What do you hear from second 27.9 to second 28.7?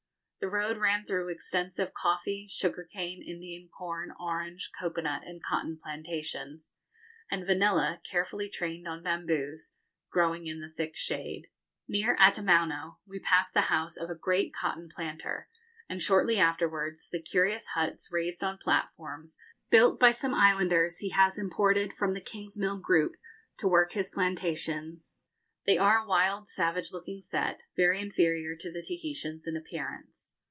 inferior